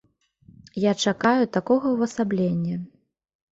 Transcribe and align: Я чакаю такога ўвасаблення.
Я 0.83 0.93
чакаю 1.03 1.45
такога 1.59 1.85
ўвасаблення. 1.95 2.83